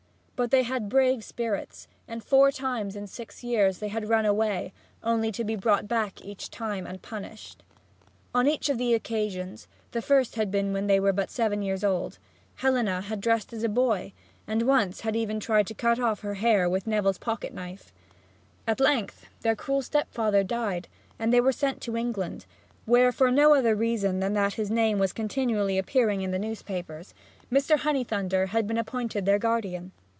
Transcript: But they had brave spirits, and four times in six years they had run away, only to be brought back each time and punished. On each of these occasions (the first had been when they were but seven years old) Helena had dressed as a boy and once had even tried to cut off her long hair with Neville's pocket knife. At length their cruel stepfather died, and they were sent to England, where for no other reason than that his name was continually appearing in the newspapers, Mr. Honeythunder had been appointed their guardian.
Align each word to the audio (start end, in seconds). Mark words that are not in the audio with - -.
But 0.37 0.49
they 0.49 0.63
had 0.63 0.89
brave 0.89 1.23
spirits, 1.23 1.87
and 2.07 2.23
four 2.23 2.49
times 2.51 2.95
in 2.95 3.05
six 3.05 3.43
years 3.43 3.77
they 3.77 3.89
had 3.89 4.09
run 4.09 4.25
away, 4.25 4.73
only 5.03 5.31
to 5.31 5.43
be 5.43 5.55
brought 5.55 5.87
back 5.87 6.19
each 6.25 6.49
time 6.49 6.87
and 6.87 6.99
punished. 6.99 7.61
On 8.33 8.47
each 8.47 8.67
of 8.67 8.79
these 8.79 8.95
occasions 8.95 9.67
(the 9.91 10.01
first 10.01 10.37
had 10.37 10.49
been 10.49 10.73
when 10.73 10.87
they 10.87 10.99
were 10.99 11.13
but 11.13 11.29
seven 11.29 11.61
years 11.61 11.83
old) 11.83 12.17
Helena 12.55 13.01
had 13.01 13.21
dressed 13.21 13.53
as 13.53 13.61
a 13.63 13.69
boy 13.69 14.13
and 14.47 14.63
once 14.63 15.01
had 15.01 15.15
even 15.15 15.39
tried 15.39 15.67
to 15.67 15.75
cut 15.75 15.99
off 15.99 16.21
her 16.21 16.29
long 16.33 16.37
hair 16.41 16.67
with 16.67 16.87
Neville's 16.87 17.19
pocket 17.19 17.53
knife. 17.53 17.93
At 18.65 18.79
length 18.79 19.27
their 19.41 19.55
cruel 19.55 19.83
stepfather 19.83 20.43
died, 20.43 20.87
and 21.19 21.31
they 21.31 21.39
were 21.39 21.51
sent 21.51 21.81
to 21.81 21.95
England, 21.95 22.47
where 22.87 23.11
for 23.11 23.29
no 23.29 23.53
other 23.53 23.75
reason 23.75 24.19
than 24.21 24.33
that 24.33 24.55
his 24.55 24.71
name 24.71 24.97
was 24.97 25.13
continually 25.13 25.77
appearing 25.77 26.23
in 26.23 26.31
the 26.31 26.39
newspapers, 26.39 27.13
Mr. 27.51 27.77
Honeythunder 27.77 28.47
had 28.47 28.65
been 28.65 28.79
appointed 28.79 29.27
their 29.27 29.37
guardian. 29.37 29.91